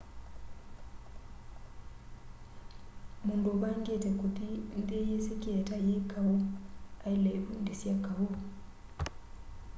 mundu 3.25 3.47
uvangite 3.55 4.09
kuthi 4.21 4.49
nthi 4.79 4.97
yisikie 5.07 5.57
ta 5.67 5.77
yi 5.85 5.95
kau 6.11 6.29
aile 7.05 7.31
ivundisya 7.39 7.93
kau 8.05 8.25